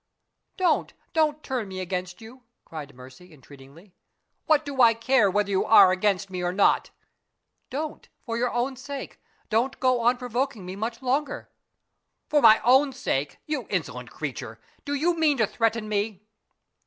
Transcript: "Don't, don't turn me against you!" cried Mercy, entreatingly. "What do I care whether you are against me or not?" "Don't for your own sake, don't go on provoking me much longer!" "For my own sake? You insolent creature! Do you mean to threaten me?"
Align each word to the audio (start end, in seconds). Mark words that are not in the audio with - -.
"Don't, 0.57 0.93
don't 1.13 1.43
turn 1.43 1.67
me 1.67 1.79
against 1.79 2.21
you!" 2.21 2.41
cried 2.65 2.95
Mercy, 2.95 3.31
entreatingly. 3.31 3.93
"What 4.47 4.65
do 4.65 4.81
I 4.81 4.95
care 4.95 5.29
whether 5.29 5.51
you 5.51 5.63
are 5.63 5.91
against 5.91 6.27
me 6.31 6.41
or 6.41 6.51
not?" 6.51 6.89
"Don't 7.69 8.09
for 8.25 8.35
your 8.35 8.51
own 8.51 8.75
sake, 8.75 9.19
don't 9.51 9.79
go 9.79 9.99
on 10.01 10.17
provoking 10.17 10.65
me 10.65 10.75
much 10.75 11.03
longer!" 11.03 11.51
"For 12.29 12.41
my 12.41 12.59
own 12.63 12.93
sake? 12.93 13.37
You 13.45 13.67
insolent 13.69 14.09
creature! 14.09 14.59
Do 14.85 14.95
you 14.95 15.15
mean 15.15 15.37
to 15.37 15.45
threaten 15.45 15.87
me?" 15.87 16.23